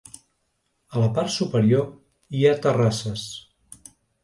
A 0.95 1.03
la 1.03 1.09
part 1.17 1.33
superior 1.35 1.85
hi 2.39 2.43
ha 2.53 2.57
terrasses. 2.65 3.29